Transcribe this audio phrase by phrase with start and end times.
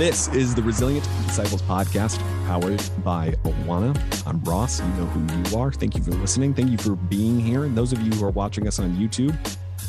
[0.00, 2.16] This is the Resilient Disciples podcast
[2.46, 3.94] powered by Awana.
[4.26, 4.80] I'm Ross.
[4.80, 5.70] You know who you are.
[5.70, 6.54] Thank you for listening.
[6.54, 7.64] Thank you for being here.
[7.64, 9.36] And those of you who are watching us on YouTube,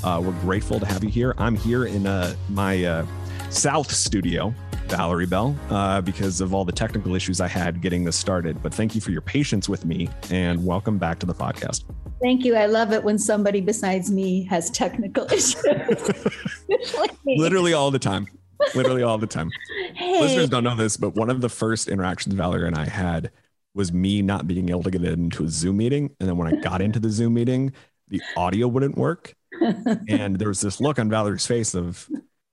[0.04, 1.34] uh, we're grateful to have you here.
[1.38, 3.06] I'm here in uh, my uh,
[3.52, 4.54] South studio,
[4.88, 8.62] Valerie Bell, uh, because of all the technical issues I had getting this started.
[8.62, 11.86] But thank you for your patience with me and welcome back to the podcast.
[12.22, 12.58] Thank you.
[12.58, 15.56] I love it when somebody besides me has technical issues.
[17.26, 18.28] Literally all the time.
[18.76, 19.50] Literally all the time.
[19.94, 20.22] Hey.
[20.22, 23.30] Listeners don't know this, but one of the first interactions Valerie and I had
[23.74, 26.16] was me not being able to get into a Zoom meeting.
[26.20, 27.74] And then when I got into the Zoom meeting,
[28.08, 29.36] the audio wouldn't work.
[30.08, 32.08] And there was this look on Valerie's face of,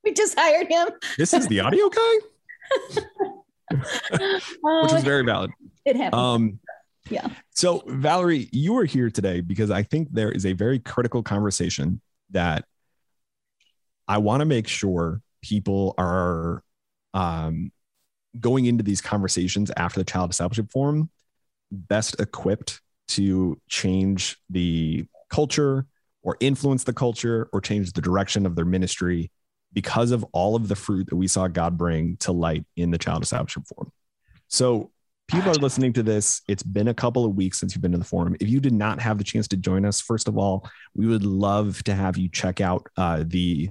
[0.05, 0.89] We just hired him.
[1.17, 2.15] This is the audio guy?
[3.71, 5.51] Which was very valid.
[5.85, 6.21] It happened.
[6.21, 6.61] Um,
[7.09, 7.29] yeah.
[7.55, 12.01] So, Valerie, you are here today because I think there is a very critical conversation
[12.31, 12.65] that
[14.07, 16.63] I want to make sure people are
[17.15, 17.73] um,
[18.39, 21.11] going into these conversations after the child discipleship forum
[21.71, 25.87] best equipped to change the culture
[26.23, 29.31] or influence the culture or change the direction of their ministry
[29.73, 32.99] because of all of the fruit that we saw God bring to light in the
[32.99, 33.93] child discipleship forum.
[34.49, 34.91] So
[35.29, 36.41] people are listening to this.
[36.49, 38.35] It's been a couple of weeks since you've been to the forum.
[38.41, 41.25] If you did not have the chance to join us, first of all, we would
[41.25, 43.71] love to have you check out uh, the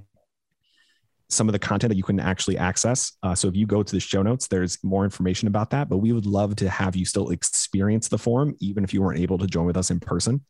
[1.30, 3.14] some of the content that you can actually access.
[3.22, 5.90] Uh, so if you go to the show notes, there's more information about that.
[5.90, 9.20] But we would love to have you still experience the forum, even if you weren't
[9.20, 10.46] able to join with us in person.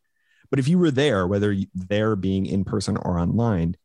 [0.50, 3.76] But if you were there, whether there being in person or online,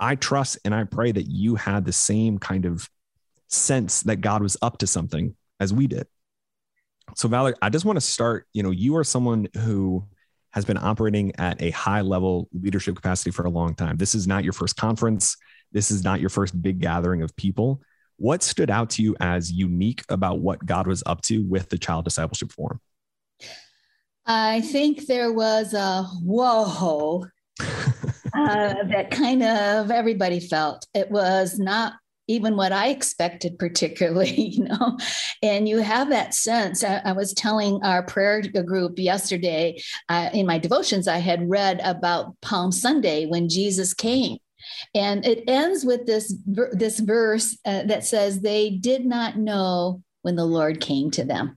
[0.00, 2.88] I trust and I pray that you had the same kind of
[3.48, 6.06] sense that God was up to something as we did.
[7.16, 8.46] So, Valerie, I just want to start.
[8.52, 10.06] You know, you are someone who
[10.52, 13.96] has been operating at a high level leadership capacity for a long time.
[13.96, 15.36] This is not your first conference.
[15.72, 17.80] This is not your first big gathering of people.
[18.16, 21.78] What stood out to you as unique about what God was up to with the
[21.78, 22.80] Child Discipleship Forum?
[24.26, 27.26] I think there was a whoa
[27.60, 30.86] uh, that kind of everybody felt.
[30.94, 31.94] It was not
[32.28, 34.98] even what I expected, particularly, you know.
[35.42, 36.84] And you have that sense.
[36.84, 41.80] I, I was telling our prayer group yesterday uh, in my devotions, I had read
[41.82, 44.38] about Palm Sunday when Jesus came
[44.94, 50.36] and it ends with this this verse uh, that says they did not know when
[50.36, 51.56] the lord came to them.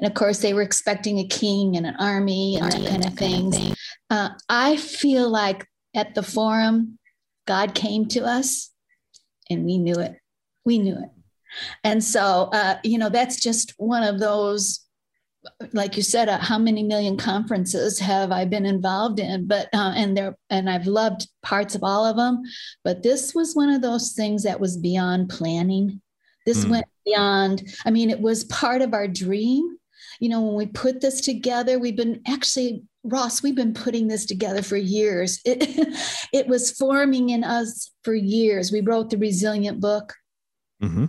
[0.00, 3.14] And of course they were expecting a king and an army and that kind of
[3.14, 3.74] things.
[4.10, 6.98] Uh, i feel like at the forum
[7.46, 8.70] god came to us
[9.50, 10.16] and we knew it.
[10.64, 11.10] We knew it.
[11.82, 14.80] And so uh, you know that's just one of those
[15.72, 19.46] like you said, uh, how many million conferences have I been involved in?
[19.46, 22.42] But uh, and there and I've loved parts of all of them.
[22.84, 26.00] But this was one of those things that was beyond planning.
[26.46, 26.70] This mm.
[26.70, 27.62] went beyond.
[27.84, 29.76] I mean, it was part of our dream.
[30.20, 34.26] You know, when we put this together, we've been actually Ross, we've been putting this
[34.26, 35.40] together for years.
[35.46, 35.96] It,
[36.32, 38.70] it was forming in us for years.
[38.70, 40.14] We wrote the resilient book.
[40.82, 41.06] Mm-hmm.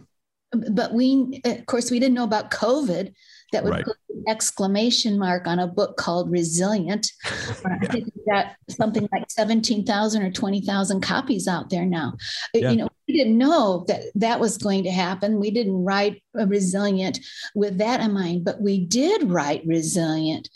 [0.73, 3.13] But we, of course, we didn't know about COVID
[3.51, 3.85] that would right.
[3.85, 7.11] put an exclamation mark on a book called Resilient.
[7.25, 7.77] yeah.
[7.81, 12.13] I think we got something like 17,000 or 20,000 copies out there now.
[12.55, 12.71] Uh, yeah.
[12.71, 15.39] You know, we didn't know that that was going to happen.
[15.39, 17.19] We didn't write Resilient
[17.55, 20.49] with that in mind, but we did write Resilient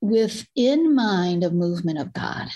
[0.00, 2.48] with in mind a movement of God.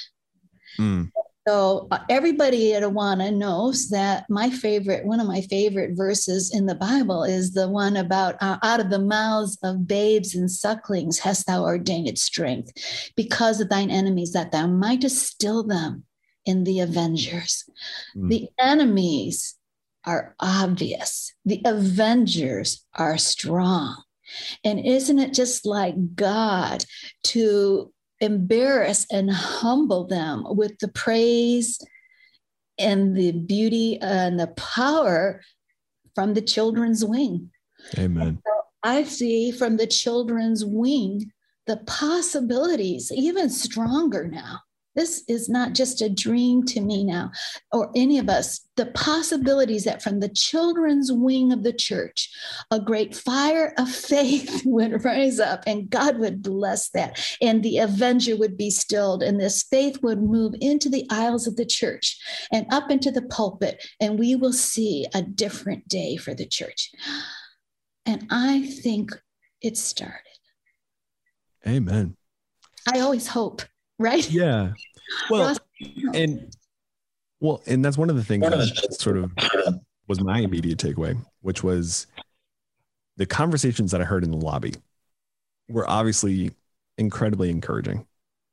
[0.79, 1.11] Mm.
[1.47, 6.67] So uh, everybody at Awana knows that my favorite, one of my favorite verses in
[6.67, 11.21] the Bible is the one about uh, out of the mouths of babes and sucklings
[11.21, 12.73] hast thou ordained strength
[13.15, 16.03] because of thine enemies that thou mightest still them
[16.47, 17.65] in the avengers.
[18.17, 18.29] Mm.
[18.29, 19.55] The enemies
[20.05, 21.33] are obvious.
[21.45, 24.03] The avengers are strong.
[24.65, 26.85] And isn't it just like God
[27.25, 31.79] to embarrass and humble them with the praise
[32.79, 35.41] and the beauty and the power
[36.15, 37.51] from the children's wing.
[37.99, 38.39] Amen.
[38.45, 38.53] So
[38.83, 41.33] I see from the children's wing
[41.67, 44.61] the possibilities even stronger now
[44.97, 47.31] this is not just a dream to me now,
[47.71, 48.63] or any of us.
[48.77, 52.31] The possibilities that from the children's wing of the church,
[52.71, 57.21] a great fire of faith would rise up and God would bless that.
[57.41, 61.57] And the avenger would be stilled, and this faith would move into the aisles of
[61.57, 62.19] the church
[62.53, 66.91] and up into the pulpit, and we will see a different day for the church.
[68.07, 69.11] And I think
[69.61, 70.23] it started.
[71.67, 72.17] Amen.
[72.93, 73.63] I always hope
[73.99, 74.29] right?
[74.31, 74.73] Yeah.
[75.31, 75.57] Well,
[76.15, 76.55] and
[77.41, 79.33] well, and that's one of the things that sort of
[80.09, 82.07] was my immediate takeaway, which was
[83.17, 84.75] the conversations that I heard in the lobby
[85.69, 86.53] were obviously
[86.99, 88.07] incredibly encouraging.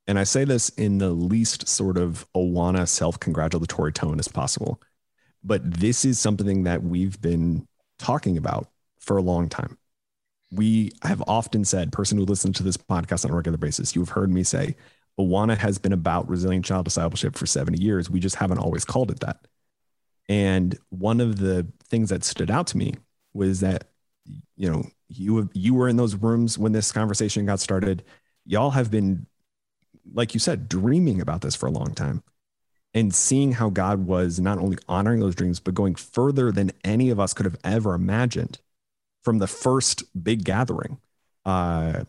[0.07, 4.81] And I say this in the least sort of Awana self congratulatory tone as possible.
[5.43, 7.67] But this is something that we've been
[7.99, 8.67] talking about
[8.99, 9.77] for a long time.
[10.51, 14.09] We have often said, person who listens to this podcast on a regular basis, you've
[14.09, 14.75] heard me say,
[15.19, 18.09] Awana has been about resilient child discipleship for 70 years.
[18.09, 19.45] We just haven't always called it that.
[20.29, 22.95] And one of the things that stood out to me
[23.33, 23.89] was that,
[24.55, 28.03] you know, you you were in those rooms when this conversation got started.
[28.45, 29.27] Y'all have been,
[30.13, 32.23] like you said, dreaming about this for a long time,
[32.93, 37.09] and seeing how God was not only honoring those dreams but going further than any
[37.09, 38.59] of us could have ever imagined
[39.21, 40.99] from the first big gathering.
[41.45, 42.05] Uh,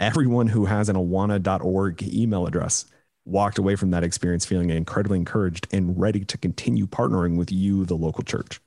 [0.00, 2.86] everyone who has an awana.org email address
[3.24, 7.84] walked away from that experience feeling incredibly encouraged and ready to continue partnering with you,
[7.84, 8.60] the local church.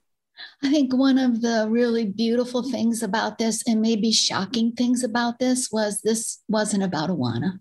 [0.63, 5.39] I think one of the really beautiful things about this, and maybe shocking things about
[5.39, 7.59] this, was this wasn't about Awana.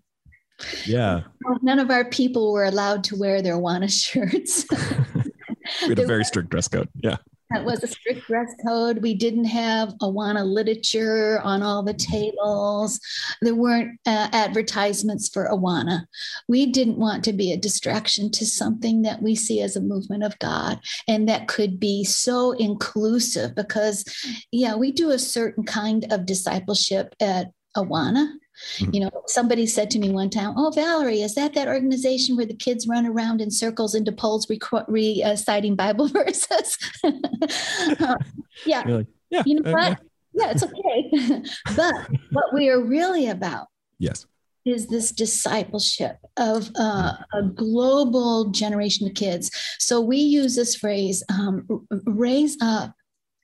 [0.85, 1.21] Yeah.
[1.61, 4.65] None of our people were allowed to wear their Awana shirts.
[5.83, 6.89] we had a very strict dress code.
[7.03, 7.17] Yeah.
[7.51, 9.01] That was a strict dress code.
[9.01, 12.99] We didn't have Awana literature on all the tables.
[13.41, 16.05] There weren't uh, advertisements for Awana.
[16.47, 20.23] We didn't want to be a distraction to something that we see as a movement
[20.23, 24.05] of God and that could be so inclusive because,
[24.51, 28.33] yeah, we do a certain kind of discipleship at Awana
[28.77, 28.93] Mm-hmm.
[28.93, 32.45] You know, somebody said to me one time, "Oh, Valerie, is that that organization where
[32.45, 34.47] the kids run around in circles into poles
[34.87, 38.15] reciting Bible verses?" uh,
[38.65, 39.03] yeah.
[39.29, 39.99] Yeah, you know uh, what?
[40.33, 40.45] Yeah.
[40.45, 41.43] yeah, it's okay.
[41.75, 41.95] but
[42.31, 43.67] what we are really about,
[43.97, 44.25] yes,
[44.65, 49.49] is this discipleship of uh, a global generation of kids.
[49.79, 51.65] So we use this phrase, um,
[52.05, 52.93] "raise up."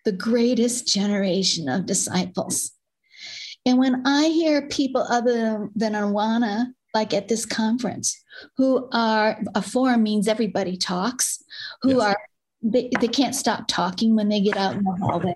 [0.06, 2.72] The greatest generation of disciples.
[3.68, 8.24] And when I hear people other than Awana, like at this conference,
[8.56, 11.44] who are a forum means everybody talks,
[11.82, 12.02] who yes.
[12.02, 12.18] are
[12.64, 15.36] they, they can't stop talking when they get out in the hallway.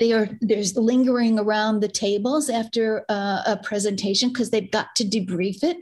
[0.00, 5.04] They are there's lingering around the tables after uh, a presentation because they've got to
[5.04, 5.76] debrief it.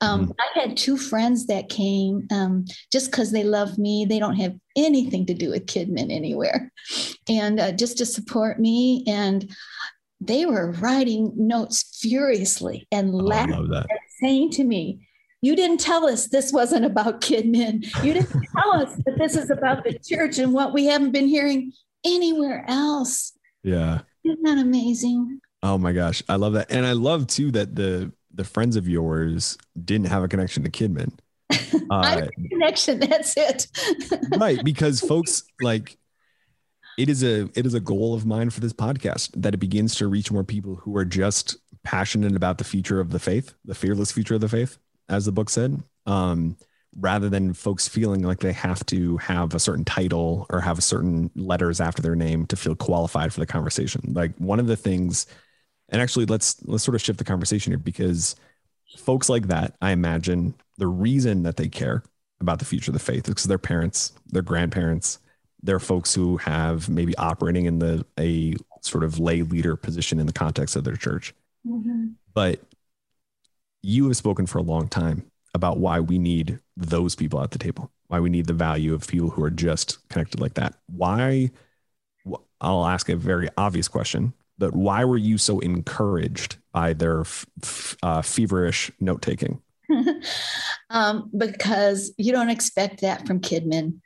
[0.00, 4.06] Um, mm I had two friends that came um, just because they love me.
[4.08, 6.70] They don't have anything to do with Kidmin anywhere,
[7.28, 9.04] and uh, just to support me.
[9.08, 9.50] And
[10.20, 13.86] they were writing notes furiously and oh, laughing and
[14.20, 15.06] saying to me,
[15.40, 17.84] you didn't tell us this wasn't about Kidmin.
[18.02, 21.28] You didn't tell us that this is about the church and what we haven't been
[21.28, 21.72] hearing
[22.04, 23.32] anywhere else.
[23.62, 24.00] Yeah.
[24.24, 25.40] Isn't that amazing?
[25.62, 26.22] Oh my gosh.
[26.28, 26.70] I love that.
[26.70, 30.70] And I love too that the the friends of yours didn't have a connection to
[30.70, 31.12] Kidmin.
[31.90, 32.98] Uh, connection.
[33.00, 33.66] That's it.
[34.36, 34.62] right.
[34.62, 35.96] Because folks like
[36.98, 39.94] it is a it is a goal of mine for this podcast that it begins
[39.94, 43.74] to reach more people who are just passionate about the future of the faith, the
[43.74, 44.78] fearless future of the faith,
[45.08, 45.80] as the book said.
[46.06, 46.56] Um,
[46.96, 50.82] rather than folks feeling like they have to have a certain title or have a
[50.82, 54.12] certain letters after their name to feel qualified for the conversation.
[54.14, 55.26] Like one of the things,
[55.90, 58.34] and actually let's let's sort of shift the conversation here because
[58.96, 62.02] folks like that, I imagine the reason that they care
[62.40, 65.20] about the future of the faith is because their parents, their grandparents,
[65.62, 70.20] there are folks who have maybe operating in the a sort of lay leader position
[70.20, 71.34] in the context of their church.
[71.66, 72.08] Mm-hmm.
[72.32, 72.60] But
[73.82, 77.58] you have spoken for a long time about why we need those people at the
[77.58, 80.74] table, why we need the value of people who are just connected like that.
[80.86, 81.50] Why?
[82.60, 87.96] I'll ask a very obvious question, but why were you so encouraged by their f-
[88.02, 89.62] uh, feverish note taking?
[90.90, 94.00] um, because you don't expect that from Kidmin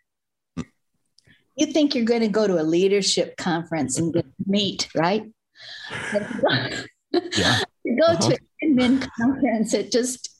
[1.57, 5.25] you think you're going to go to a leadership conference and get meet, right?
[7.37, 7.61] yeah.
[7.85, 8.31] You go uh-huh.
[8.31, 10.31] to an admin conference, it just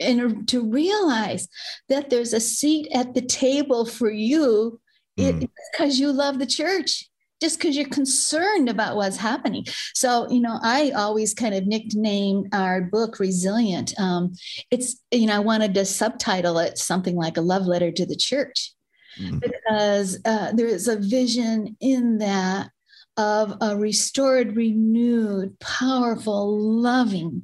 [0.00, 1.48] and to realize
[1.88, 4.80] that there's a seat at the table for you
[5.18, 5.48] mm.
[5.72, 7.08] because you love the church
[7.40, 9.64] just because you're concerned about what's happening.
[9.94, 13.94] So, you know, I always kind of nickname our book Resilient.
[13.98, 14.34] Um,
[14.70, 18.16] it's, you know, I wanted to subtitle it something like a love letter to the
[18.16, 18.74] church
[19.18, 19.38] mm-hmm.
[19.38, 22.70] because uh, there is a vision in that
[23.16, 27.42] of a restored, renewed, powerful, loving,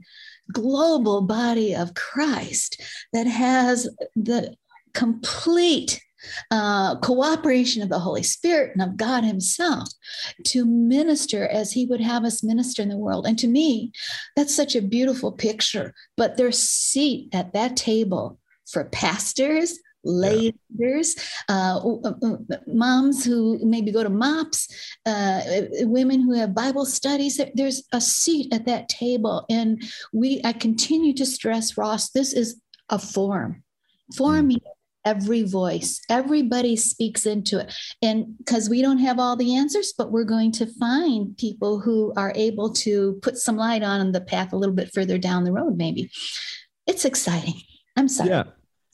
[0.53, 2.81] global body of Christ
[3.13, 4.55] that has the
[4.95, 6.01] complete
[6.51, 9.89] uh, cooperation of the Holy Spirit and of God Himself
[10.45, 13.27] to minister as He would have us minister in the world.
[13.27, 13.93] And to me,
[14.35, 15.95] that's such a beautiful picture.
[16.17, 21.17] But their seat at that table for pastors, leaders,
[21.49, 22.13] uh, uh,
[22.67, 24.69] moms who maybe go to MOPS,
[25.05, 25.41] uh,
[25.81, 27.41] women who have Bible studies.
[27.55, 29.45] There's a seat at that table.
[29.51, 29.83] And
[30.13, 33.63] we, I continue to stress, Ross, this is a forum.
[34.17, 34.61] Forum mm.
[35.05, 37.75] every voice, everybody speaks into it.
[38.01, 42.13] And because we don't have all the answers, but we're going to find people who
[42.17, 45.53] are able to put some light on the path a little bit further down the
[45.53, 46.11] road, maybe.
[46.87, 47.61] It's exciting.
[47.97, 48.31] I'm sorry.
[48.31, 48.45] Yeah.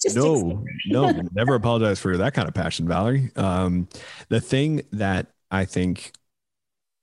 [0.02, 3.30] Just no, no, never apologize for that kind of passion, Valerie.
[3.37, 3.88] Um,
[4.28, 6.12] the thing that I think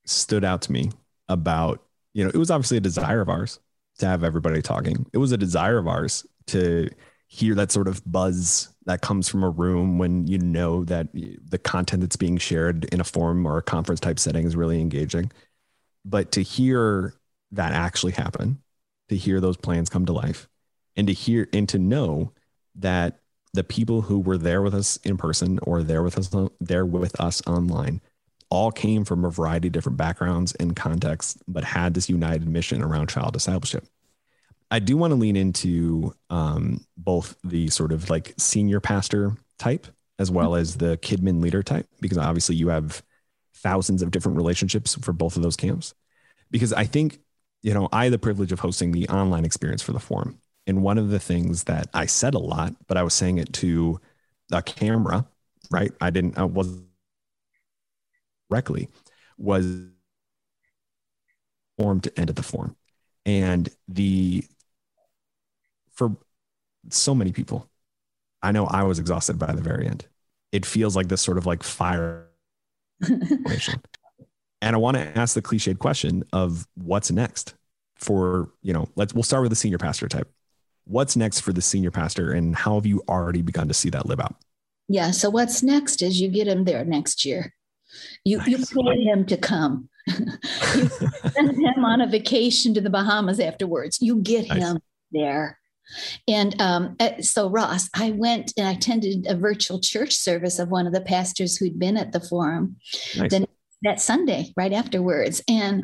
[0.06, 0.92] stood out to me
[1.28, 3.60] about, you know, it was obviously a desire of ours
[4.00, 5.06] to have everybody talking.
[5.14, 6.90] It was a desire of ours to
[7.28, 11.60] hear that sort of buzz that comes from a room when you know that the
[11.60, 15.32] content that's being shared in a forum or a conference type setting is really engaging.
[16.04, 17.14] But to hear
[17.52, 18.60] that actually happen,
[19.10, 20.50] to hear those plans come to life,
[20.96, 22.34] and to hear and to know
[22.80, 23.20] that
[23.54, 27.20] the people who were there with us in person or there with us there with
[27.20, 28.02] us online
[28.50, 32.82] all came from a variety of different backgrounds and contexts, but had this united mission
[32.82, 33.86] around child discipleship.
[34.72, 39.88] I do want to lean into um, both the sort of like senior pastor type
[40.20, 43.02] as well as the Kidmin leader type, because obviously you have
[43.56, 45.94] thousands of different relationships for both of those camps.
[46.52, 47.20] Because I think,
[47.64, 50.40] you know, I had the privilege of hosting the online experience for the forum.
[50.70, 53.52] And one of the things that I said a lot, but I was saying it
[53.54, 54.00] to
[54.52, 55.26] a camera,
[55.72, 55.92] right?
[56.00, 56.86] I didn't, I wasn't
[58.52, 58.88] directly,
[59.40, 59.66] was
[61.80, 62.76] form to end of the form.
[63.26, 64.44] And the,
[65.96, 66.16] for
[66.92, 67.68] so many people,
[68.44, 70.06] I know I was exhausted by the very end.
[70.52, 72.28] It feels like this sort of like fire.
[73.02, 73.50] and
[74.62, 77.56] I want to ask the cliched question of what's next
[77.96, 80.32] for, you know, let's, we'll start with the senior pastor type
[80.90, 84.08] what's next for the senior pastor and how have you already begun to see that
[84.08, 84.36] live out?
[84.88, 85.12] Yeah.
[85.12, 87.54] So what's next is you get him there next year.
[88.26, 88.48] You nice.
[88.48, 89.90] you pay him to come.
[90.08, 90.90] you
[91.32, 94.00] send him on a vacation to the Bahamas afterwards.
[94.02, 94.60] You get nice.
[94.60, 94.80] him
[95.12, 95.60] there.
[96.28, 100.70] And um, uh, so, Ross, I went and I attended a virtual church service of
[100.70, 102.76] one of the pastors who'd been at the forum
[103.18, 103.46] nice.
[103.82, 105.42] that Sunday, right afterwards.
[105.48, 105.84] And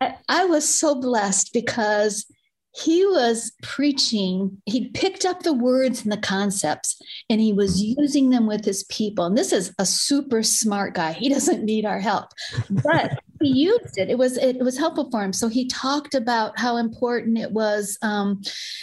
[0.00, 2.24] I, I was so blessed because
[2.74, 8.30] he was preaching, he picked up the words and the concepts and he was using
[8.30, 9.26] them with his people.
[9.26, 11.12] And this is a super smart guy.
[11.12, 12.30] He doesn't need our help,
[12.70, 14.08] but he used it.
[14.08, 15.32] It was it was helpful for him.
[15.32, 18.40] So he talked about how important it was um,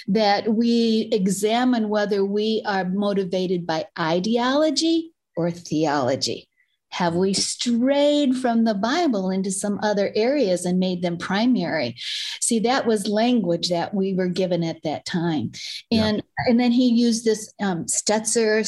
[0.08, 6.49] that we examine whether we are motivated by ideology or theology.
[6.92, 11.96] Have we strayed from the Bible into some other areas and made them primary?
[12.42, 15.52] See, that was language that we were given at that time.
[15.92, 16.46] And yeah.
[16.48, 18.66] and then he used this um, Stetzer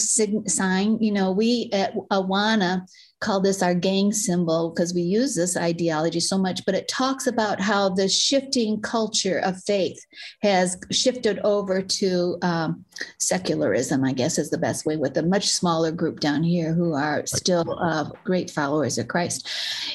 [0.50, 0.98] sign.
[1.02, 2.88] You know, we at Awana
[3.22, 7.28] call this our gang symbol because we use this ideology so much, but it talks
[7.28, 10.04] about how the shifting culture of faith
[10.42, 12.84] has shifted over to um,
[13.20, 16.94] secularism, I guess is the best way, with a much smaller group down here who
[16.94, 19.48] are still uh, great followers of Christ.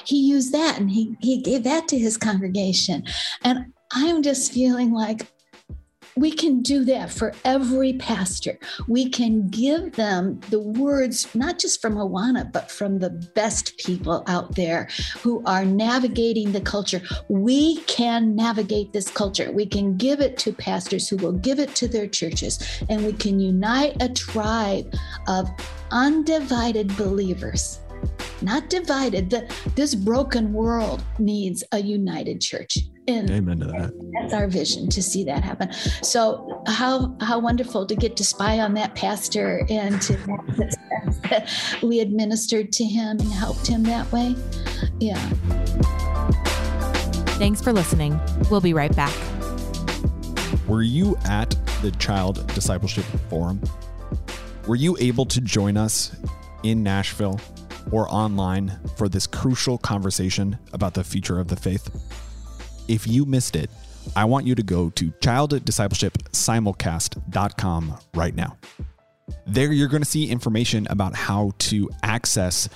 [0.05, 3.05] He used that and he, he gave that to his congregation.
[3.43, 5.27] And I'm just feeling like
[6.17, 8.59] we can do that for every pastor.
[8.89, 14.25] We can give them the words, not just from Awana, but from the best people
[14.27, 17.03] out there who are navigating the culture.
[17.29, 19.53] We can navigate this culture.
[19.53, 22.59] We can give it to pastors who will give it to their churches,
[22.89, 24.95] and we can unite a tribe
[25.29, 25.51] of
[25.91, 27.81] undivided believers
[28.43, 29.31] not divided.
[29.31, 32.79] The, this broken world needs a united church.
[33.09, 33.93] And Amen to that.
[34.13, 35.73] That's our vision to see that happen.
[36.03, 41.47] So how how wonderful to get to spy on that pastor and to
[41.83, 44.35] we administered to him and helped him that way.
[44.99, 45.19] Yeah.
[47.39, 48.19] Thanks for listening.
[48.51, 49.15] We'll be right back.
[50.67, 51.51] Were you at
[51.83, 53.61] the Child Discipleship Forum?
[54.67, 56.17] Were you able to join us
[56.65, 57.41] in Nashville
[57.93, 61.89] or online for this crucial conversation about the future of the faith?
[62.89, 63.71] If you missed it,
[64.15, 68.59] I want you to go to childdiscipleshipsimulcast.com right now.
[69.47, 72.69] There, you're going to see information about how to access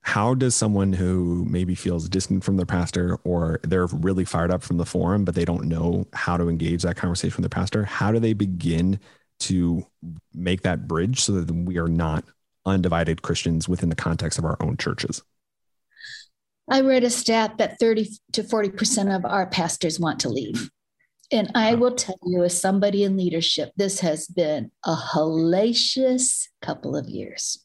[0.00, 4.64] How does someone who maybe feels distant from their pastor or they're really fired up
[4.64, 7.84] from the forum, but they don't know how to engage that conversation with their pastor,
[7.84, 8.98] how do they begin
[9.40, 9.86] to
[10.34, 12.24] make that bridge so that we are not
[12.66, 15.22] undivided Christians within the context of our own churches?
[16.70, 20.70] I read a stat that 30 to 40% of our pastors want to leave.
[21.32, 26.94] And I will tell you, as somebody in leadership, this has been a hellacious couple
[26.94, 27.64] of years.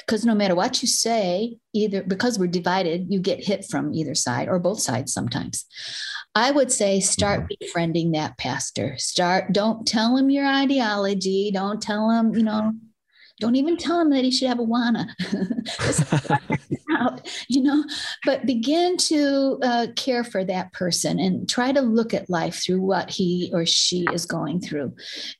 [0.00, 4.14] Because no matter what you say, either because we're divided, you get hit from either
[4.14, 5.66] side or both sides sometimes.
[6.34, 7.54] I would say start mm-hmm.
[7.60, 8.96] befriending that pastor.
[8.98, 11.50] Start, don't tell him your ideology.
[11.52, 12.72] Don't tell him, you know,
[13.42, 15.08] don't even tell him that he should have Awana.
[17.02, 17.84] out, you know,
[18.24, 22.80] but begin to uh, care for that person and try to look at life through
[22.80, 24.94] what he or she is going through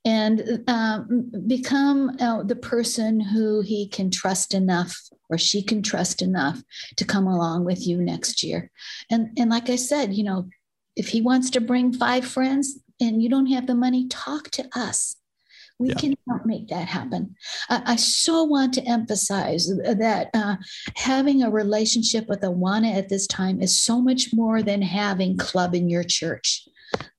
[0.04, 4.96] and um, become uh, the person who he can trust enough
[5.30, 6.60] or she can trust enough
[6.96, 8.70] to come along with you next year.
[9.10, 10.48] And, and like I said, you know,
[10.96, 14.68] if he wants to bring five friends and you don't have the money, talk to
[14.74, 15.16] us
[15.82, 15.94] we yeah.
[15.96, 17.34] can help make that happen.
[17.68, 20.56] I, I so want to emphasize that uh,
[20.96, 25.74] having a relationship with Awana at this time is so much more than having club
[25.74, 26.68] in your church.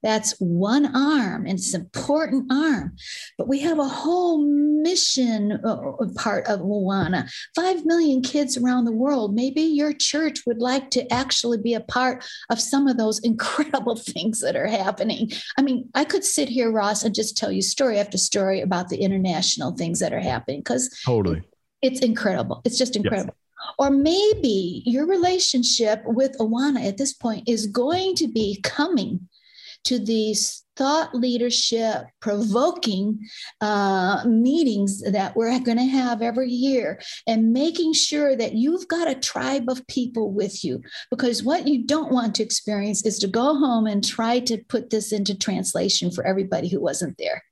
[0.02, 2.96] That's one arm, and it's an important arm.
[3.38, 4.46] But we have a whole
[4.84, 7.32] mission uh, uh, part of Awana.
[7.56, 9.34] Five million kids around the world.
[9.34, 13.96] Maybe your church would like to actually be a part of some of those incredible
[13.96, 15.32] things that are happening.
[15.58, 18.90] I mean, I could sit here, Ross, and just tell you story after story about
[18.90, 21.42] the international things that are happening because totally
[21.82, 22.62] it's incredible.
[22.66, 23.36] It's just incredible.
[23.36, 23.74] Yes.
[23.78, 29.28] Or maybe your relationship with Awana at this point is going to be coming
[29.86, 33.20] to these thought leadership provoking
[33.62, 39.10] uh, meetings that we're going to have every year and making sure that you've got
[39.10, 40.82] a tribe of people with you.
[41.10, 44.90] Because what you don't want to experience is to go home and try to put
[44.90, 47.44] this into translation for everybody who wasn't there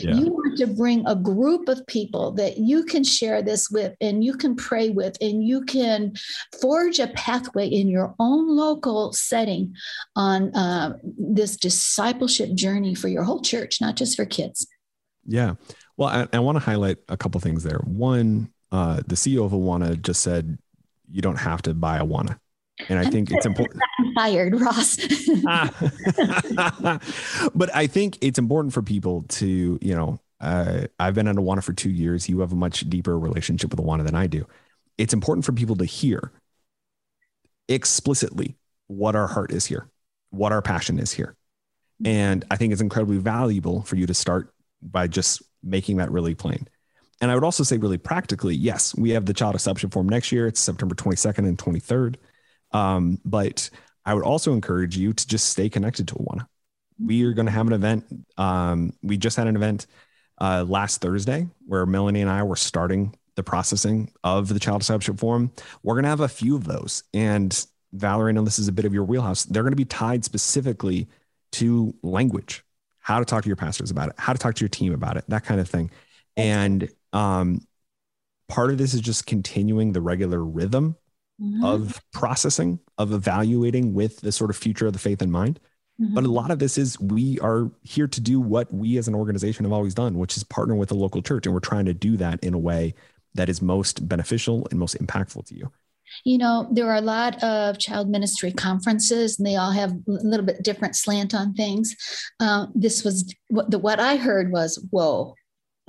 [0.00, 0.14] yeah.
[0.14, 4.24] You want to bring a group of people that you can share this with and
[4.24, 6.14] you can pray with and you can
[6.60, 9.74] forge a pathway in your own local setting
[10.16, 14.66] on uh, this discipleship journey for your whole church, not just for kids.
[15.26, 15.54] Yeah.
[15.96, 17.80] Well, I, I want to highlight a couple things there.
[17.84, 20.58] One, uh, the CEO of Awana just said,
[21.10, 22.38] you don't have to buy Awana.
[22.88, 23.82] And I think it's important.
[24.14, 24.96] Fired, Ross.
[27.54, 31.62] but I think it's important for people to, you know, uh, I've been at Awana
[31.62, 32.28] for two years.
[32.28, 34.46] You have a much deeper relationship with Awana than I do.
[34.96, 36.32] It's important for people to hear
[37.68, 39.88] explicitly what our heart is here,
[40.30, 41.36] what our passion is here.
[42.04, 46.34] And I think it's incredibly valuable for you to start by just making that really
[46.34, 46.68] plain.
[47.20, 50.30] And I would also say, really practically, yes, we have the child discipleship forum next
[50.30, 50.46] year.
[50.46, 52.14] It's September 22nd and 23rd.
[52.72, 53.70] Um, but
[54.04, 56.46] I would also encourage you to just stay connected to Awana.
[57.02, 58.06] We are going to have an event.
[58.36, 59.86] Um, we just had an event
[60.40, 65.18] uh, last Thursday where Melanie and I were starting the processing of the Child Discipleship
[65.18, 65.52] forum.
[65.82, 67.04] We're going to have a few of those.
[67.14, 69.44] And Valerie, I know this is a bit of your wheelhouse.
[69.44, 71.08] They're going to be tied specifically
[71.52, 72.64] to language,
[72.98, 75.16] how to talk to your pastors about it, how to talk to your team about
[75.16, 75.90] it, that kind of thing.
[76.36, 77.66] And um,
[78.48, 80.96] part of this is just continuing the regular rhythm
[81.40, 81.64] mm-hmm.
[81.64, 85.60] of processing, of evaluating with the sort of future of the faith in mind.
[86.00, 86.14] Mm-hmm.
[86.14, 89.14] But a lot of this is we are here to do what we as an
[89.14, 91.46] organization have always done, which is partner with a local church.
[91.46, 92.94] And we're trying to do that in a way
[93.34, 95.72] that is most beneficial and most impactful to you.
[96.24, 100.02] You know, there are a lot of child ministry conferences, and they all have a
[100.06, 101.94] little bit different slant on things.
[102.40, 105.34] Uh, this was what the what I heard was, "Whoa,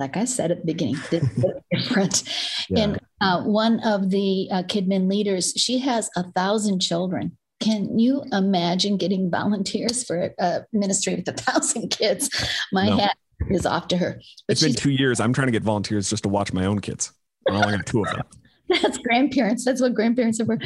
[0.00, 0.96] like I said at the beginning,
[1.70, 2.24] different.
[2.68, 2.82] Yeah.
[2.82, 7.36] And uh, one of the uh, Kidmin leaders, she has a thousand children.
[7.60, 12.30] Can you imagine getting volunteers for a ministry with a thousand kids?
[12.72, 12.96] My no.
[12.96, 13.16] hat
[13.50, 14.20] is off to her.
[14.48, 15.20] But it's been two years.
[15.20, 17.12] I'm trying to get volunteers just to watch my own kids.
[17.48, 18.22] I only have two of them.
[18.82, 19.64] That's grandparents.
[19.64, 20.58] That's what grandparents are for.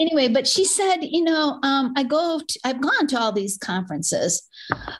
[0.00, 3.56] Anyway, but she said, you know, um, I go, to, I've gone to all these
[3.56, 4.42] conferences,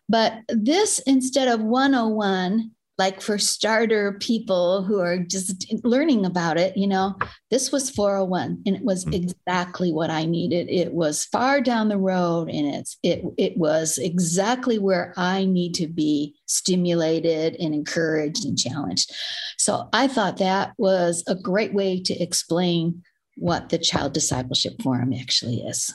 [0.09, 6.77] but this instead of 101 like for starter people who are just learning about it,
[6.77, 7.17] you know,
[7.51, 9.15] this was 401 and it was mm-hmm.
[9.15, 10.69] exactly what I needed.
[10.71, 15.75] It was far down the road and it's it it was exactly where I need
[15.75, 19.13] to be stimulated and encouraged and challenged.
[19.59, 23.03] So I thought that was a great way to explain
[23.37, 25.93] what the child discipleship forum actually is.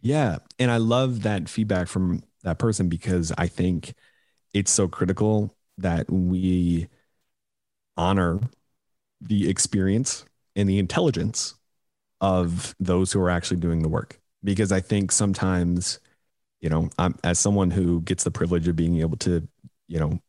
[0.00, 3.94] Yeah, and I love that feedback from that person because I think
[4.54, 6.88] it's so critical that we
[7.96, 8.40] honor
[9.20, 11.54] the experience and the intelligence
[12.20, 14.20] of those who are actually doing the work.
[14.44, 15.98] Because I think sometimes,
[16.60, 19.46] you know, I'm, as someone who gets the privilege of being able to,
[19.88, 20.20] you know,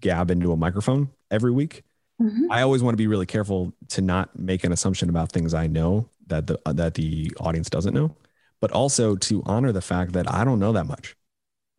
[0.00, 1.82] gab into a microphone every week,
[2.20, 2.50] mm-hmm.
[2.50, 5.66] I always want to be really careful to not make an assumption about things I
[5.66, 8.14] know that the that the audience doesn't know,
[8.60, 11.16] but also to honor the fact that I don't know that much,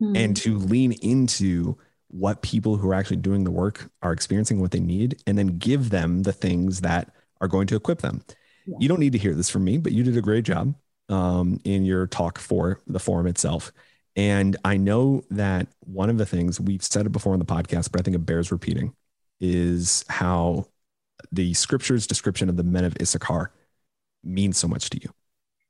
[0.02, 0.16] mm-hmm.
[0.16, 1.76] and to lean into
[2.14, 5.58] what people who are actually doing the work are experiencing, what they need, and then
[5.58, 8.22] give them the things that are going to equip them.
[8.66, 8.76] Yeah.
[8.78, 10.76] You don't need to hear this from me, but you did a great job
[11.08, 13.72] um, in your talk for the forum itself.
[14.14, 17.90] And I know that one of the things we've said it before on the podcast,
[17.90, 18.94] but I think it bears repeating
[19.40, 20.66] is how
[21.32, 23.50] the scripture's description of the men of Issachar
[24.22, 25.08] means so much to you.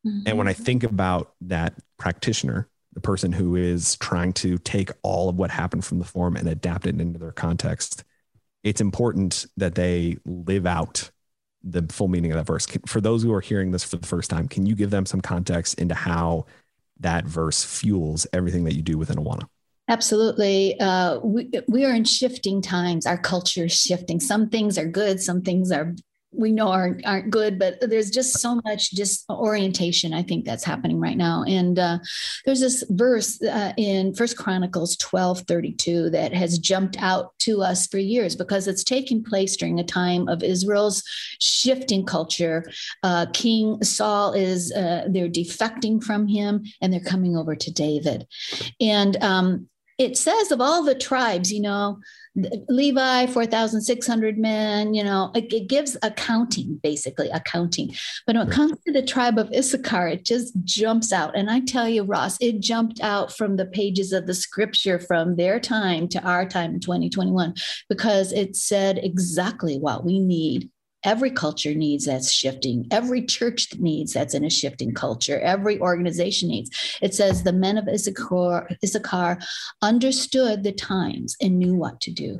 [0.07, 0.23] Mm-hmm.
[0.27, 5.29] And when I think about that practitioner, the person who is trying to take all
[5.29, 8.05] of what happened from the form and adapt it into their context,
[8.63, 11.11] it's important that they live out
[11.63, 12.67] the full meaning of that verse.
[12.87, 15.21] For those who are hearing this for the first time, can you give them some
[15.21, 16.47] context into how
[17.01, 19.49] that verse fuels everything that you do within Awana?
[19.89, 20.79] Absolutely.
[20.81, 23.07] Uh, we, we are in shifting times.
[23.07, 24.21] Our culture is shifting.
[24.21, 25.95] Some things are good, some things are
[26.37, 30.12] we know aren't aren't good, but there's just so much disorientation.
[30.12, 31.44] I think that's happening right now.
[31.47, 31.99] And uh,
[32.44, 37.87] there's this verse uh, in First Chronicles 12, 32 that has jumped out to us
[37.87, 41.03] for years because it's taking place during a time of Israel's
[41.40, 42.64] shifting culture.
[43.03, 48.27] Uh, King Saul is uh, they're defecting from him and they're coming over to David,
[48.81, 49.68] and um,
[49.99, 52.01] it says of all the tribes, you know,
[52.69, 57.95] Levi, 4,600 men, you know, it, it, gives accounting, basically accounting.
[58.27, 61.37] But when it comes to the tribe of Issachar, it just jumps out.
[61.37, 65.37] And I tell you, Ross, it jumped out from the pages of the scripture from
[65.37, 67.55] their time to our time in 2021,
[67.89, 70.71] because it said exactly what we need
[71.05, 72.87] every culture needs that's shifting.
[72.90, 75.38] Every church needs that's in a shifting culture.
[75.40, 76.71] Every organization needs.
[77.03, 79.38] It says the men of issachar, issachar
[79.83, 82.38] understood the times and knew what to do.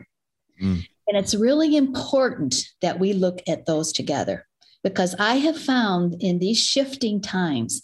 [0.63, 0.87] Mm.
[1.09, 4.47] and it's really important that we look at those together
[4.85, 7.83] because i have found in these shifting times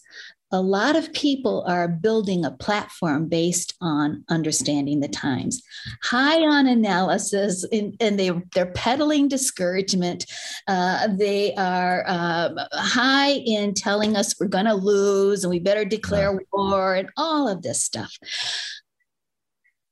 [0.53, 5.63] a lot of people are building a platform based on understanding the times.
[6.03, 10.27] High on analysis and, and they, they're peddling discouragement.
[10.67, 15.85] Uh, they are uh, high in telling us we're going to lose and we better
[15.85, 18.17] declare war and all of this stuff.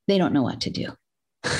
[0.09, 0.93] They don't know what to do.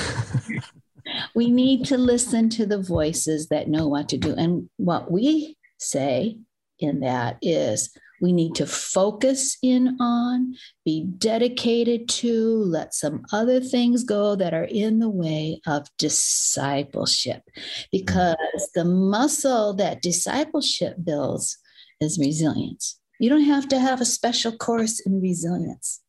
[1.35, 4.33] We need to listen to the voices that know what to do.
[4.35, 6.37] And what we say
[6.79, 10.55] in that is we need to focus in on,
[10.85, 17.43] be dedicated to, let some other things go that are in the way of discipleship.
[17.91, 18.35] Because
[18.75, 21.57] the muscle that discipleship builds
[22.01, 22.99] is resilience.
[23.19, 26.01] You don't have to have a special course in resilience.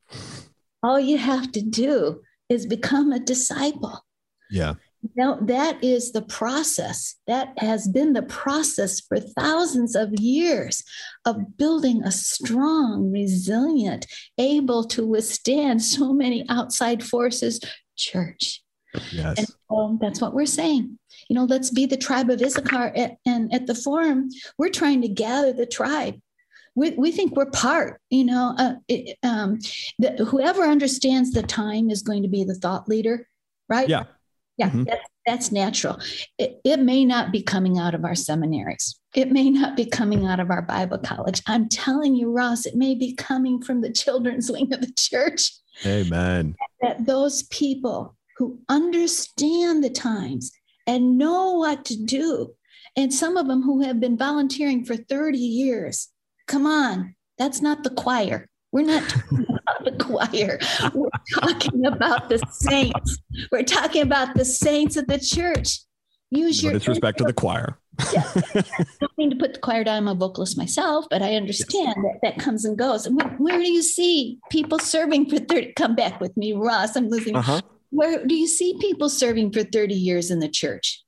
[0.82, 4.04] All you have to do is become a disciple.
[4.50, 4.74] Yeah.
[5.16, 7.16] Now, that is the process.
[7.26, 10.82] That has been the process for thousands of years
[11.24, 17.60] of building a strong, resilient, able to withstand so many outside forces
[17.96, 18.62] church.
[19.10, 19.38] Yes.
[19.38, 20.98] And so that's what we're saying.
[21.28, 22.92] You know, let's be the tribe of Issachar.
[22.94, 26.16] At, and at the forum, we're trying to gather the tribe.
[26.74, 29.58] We, we think we're part, you know, uh, it, um,
[29.98, 33.28] the, whoever understands the time is going to be the thought leader,
[33.68, 33.88] right?
[33.88, 34.04] Yeah
[34.60, 34.84] yeah, mm-hmm.
[34.84, 35.98] that's, that's natural.
[36.38, 39.00] It, it may not be coming out of our seminaries.
[39.14, 41.40] It may not be coming out of our Bible college.
[41.46, 45.50] I'm telling you, Ross, it may be coming from the children's wing of the church.
[45.86, 46.56] Amen.
[46.82, 50.52] That those people who understand the times
[50.86, 52.52] and know what to do,
[52.94, 56.08] and some of them who have been volunteering for 30 years,
[56.46, 58.50] come on, that's not the choir.
[58.72, 59.14] We're not
[59.84, 60.58] the choir.
[60.94, 61.08] We're
[61.40, 63.18] talking about the saints.
[63.50, 65.80] We're talking about the saints of the church.
[66.30, 67.78] Use no your disrespect to the choir.
[68.12, 68.22] yeah.
[68.54, 68.64] I
[69.00, 69.96] don't mean to put the choir down.
[69.96, 71.96] I'm a vocalist myself, but I understand yes.
[72.04, 73.06] that that comes and goes.
[73.06, 75.72] And where, where, do you see people serving for 30?
[75.74, 76.96] Come back with me, Ross.
[76.96, 77.36] I'm losing.
[77.36, 77.60] Uh-huh.
[77.90, 81.02] Where do you see people serving for 30 years in the church?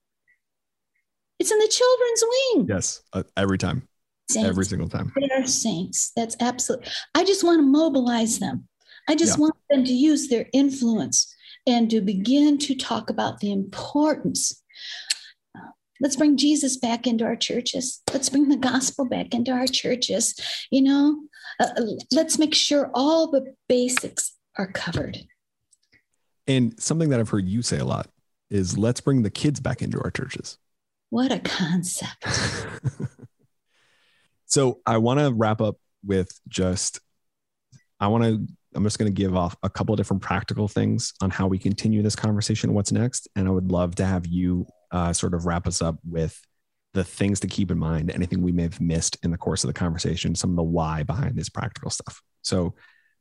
[1.38, 2.66] It's in the children's wing.
[2.68, 3.88] Yes, uh, every time,
[4.30, 4.48] Saints.
[4.48, 5.12] every single time.
[5.16, 6.12] They're saints.
[6.16, 6.88] That's absolutely.
[7.14, 8.68] I just want to mobilize them.
[9.08, 9.42] I just Yeah.
[9.42, 11.34] want them to use their influence
[11.66, 14.62] and to begin to talk about the importance.
[16.00, 18.00] Let's bring Jesus back into our churches.
[18.12, 20.34] Let's bring the gospel back into our churches.
[20.70, 21.20] You know,
[21.60, 21.68] uh,
[22.10, 25.18] let's make sure all the basics are covered.
[26.48, 28.08] And something that I've heard you say a lot
[28.50, 30.58] is let's bring the kids back into our churches.
[31.10, 32.24] What a concept.
[34.52, 37.00] so I want to wrap up with just,
[37.98, 41.14] I want to, I'm just going to give off a couple of different practical things
[41.22, 42.74] on how we continue this conversation.
[42.74, 43.28] What's next?
[43.34, 46.38] And I would love to have you uh, sort of wrap us up with
[46.92, 49.68] the things to keep in mind, anything we may have missed in the course of
[49.68, 52.20] the conversation, some of the why behind this practical stuff.
[52.42, 52.74] So,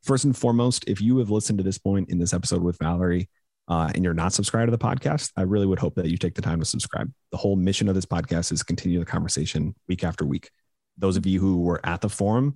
[0.03, 3.29] first and foremost, if you have listened to this point in this episode with Valerie,
[3.69, 6.35] uh, and you're not subscribed to the podcast, I really would hope that you take
[6.35, 7.09] the time to subscribe.
[7.31, 10.49] The whole mission of this podcast is continue the conversation week after week.
[10.97, 12.53] Those of you who were at the forum,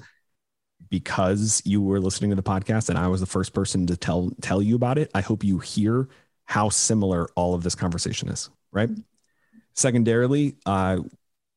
[0.89, 4.32] because you were listening to the podcast and I was the first person to tell
[4.41, 6.10] tell you about it, I hope you hear
[6.45, 8.50] how similar all of this conversation is.
[8.71, 8.89] Right.
[9.74, 11.00] Secondarily, uh,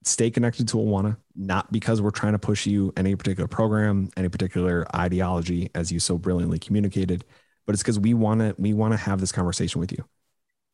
[0.05, 4.29] stay connected to Awana, not because we're trying to push you any particular program, any
[4.29, 7.25] particular ideology, as you so brilliantly communicated
[7.69, 10.03] but it's because we want to we want to have this conversation with you.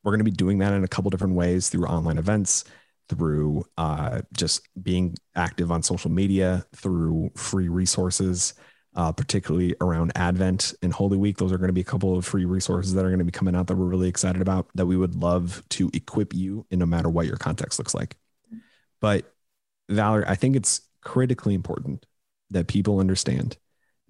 [0.05, 2.62] We're going to be doing that in a couple different ways through online events,
[3.09, 8.55] through uh, just being active on social media, through free resources,
[8.97, 11.37] uh, particularly around Advent and Holy Week.
[11.37, 13.33] Those are going to be a couple of free resources that are going to be
[13.33, 14.69] coming out that we're really excited about.
[14.75, 18.17] That we would love to equip you in no matter what your context looks like.
[19.01, 19.33] But
[19.88, 22.07] Valerie, I think it's critically important
[22.51, 23.59] that people understand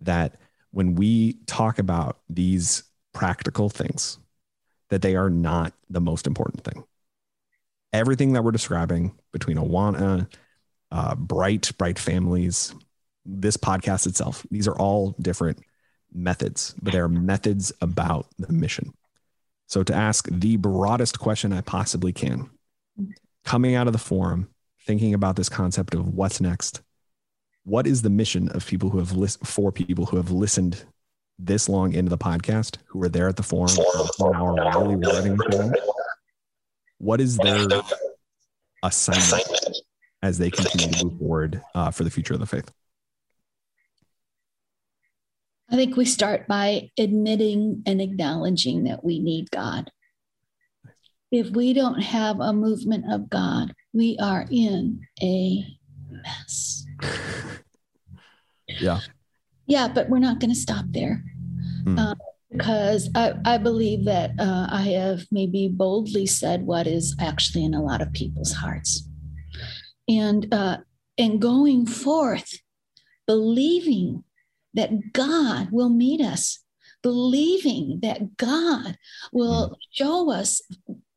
[0.00, 0.36] that
[0.70, 4.18] when we talk about these practical things,
[4.90, 6.84] that they are not the most important thing.
[7.94, 10.28] Everything that we're describing between Awana,
[10.90, 12.74] uh, Bright, Bright Families,
[13.24, 15.60] this podcast itself, these are all different
[16.12, 18.92] methods, but they are methods about the mission.
[19.68, 22.50] So, to ask the broadest question I possibly can,
[23.44, 24.48] coming out of the forum,
[24.84, 26.82] thinking about this concept of what's next,
[27.62, 30.84] what is the mission of people who have listened for people who have listened
[31.38, 33.70] this long into the podcast who were there at the forum
[34.18, 35.72] for an hour really writing through
[36.98, 37.66] what is their
[38.82, 39.44] assignment
[40.22, 42.70] as they continue to move forward uh, for the future of the faith?
[45.70, 49.90] I think we start by admitting and acknowledging that we need God.
[51.30, 55.66] If we don't have a movement of God, we are in a
[56.08, 56.84] mess.
[58.68, 59.00] yeah.
[59.66, 61.24] Yeah, but we're not going to stop there.
[61.86, 62.14] Uh,
[62.56, 67.74] because I, I believe that uh, I have maybe boldly said what is actually in
[67.74, 69.08] a lot of people's hearts,
[70.08, 70.78] and uh,
[71.18, 72.60] and going forth,
[73.26, 74.24] believing
[74.74, 76.60] that God will meet us,
[77.02, 78.96] believing that God
[79.32, 80.62] will show us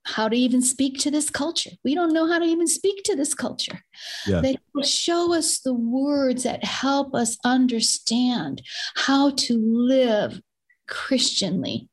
[0.05, 1.71] how to even speak to this culture.
[1.83, 3.83] We don't know how to even speak to this culture.
[4.25, 4.39] Yeah.
[4.41, 8.61] That will show us the words that help us understand
[8.95, 10.41] how to live
[10.87, 11.89] Christianly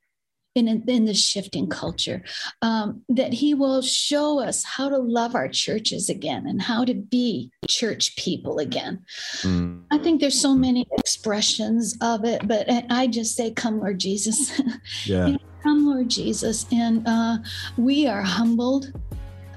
[0.54, 2.22] in, in this shifting culture.
[2.62, 6.94] Um, that He will show us how to love our churches again and how to
[6.94, 9.04] be church people again.
[9.42, 9.82] Mm.
[9.90, 14.60] I think there's so many expressions of it, but I just say, Come, Lord Jesus.
[15.04, 16.66] yeah Come, Lord Jesus.
[16.70, 17.38] And uh,
[17.78, 18.92] we are humbled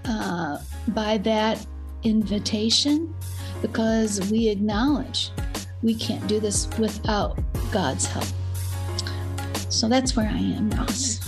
[0.06, 0.58] uh,
[0.90, 1.66] by that
[2.04, 3.14] invitation
[3.62, 5.32] because we acknowledge
[5.82, 7.38] we can't do this without
[7.72, 8.26] God's help.
[9.70, 11.20] So that's where I am, Ross.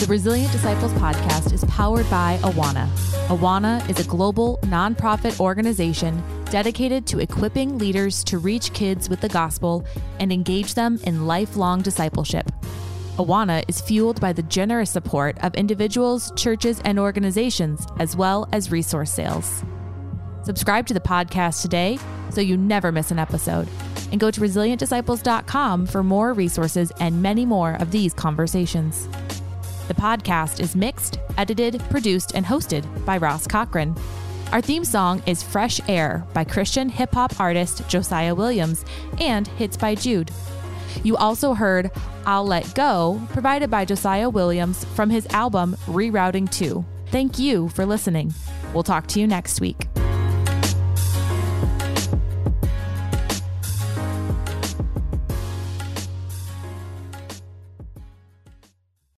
[0.00, 2.88] The Resilient Disciples podcast is powered by Awana.
[3.28, 9.28] Awana is a global nonprofit organization dedicated to equipping leaders to reach kids with the
[9.28, 9.86] gospel
[10.20, 12.50] and engage them in lifelong discipleship.
[13.16, 18.72] Awana is fueled by the generous support of individuals, churches, and organizations, as well as
[18.72, 19.62] resource sales.
[20.44, 21.98] Subscribe to the podcast today
[22.30, 23.68] so you never miss an episode.
[24.10, 29.08] And go to resilientdisciples.com for more resources and many more of these conversations.
[29.88, 33.96] The podcast is mixed, edited, produced, and hosted by Ross Cochran.
[34.52, 38.84] Our theme song is Fresh Air by Christian hip hop artist Josiah Williams
[39.18, 40.30] and Hits by Jude.
[41.02, 41.90] You also heard
[42.26, 46.84] I'll Let Go, provided by Josiah Williams from his album Rerouting 2.
[47.06, 48.34] Thank you for listening.
[48.74, 49.86] We'll talk to you next week.